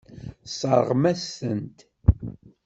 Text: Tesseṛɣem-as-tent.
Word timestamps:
Tesseṛɣem-as-tent. 0.43 1.79